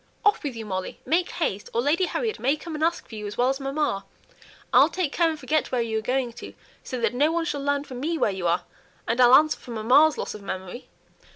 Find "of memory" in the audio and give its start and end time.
10.33-10.87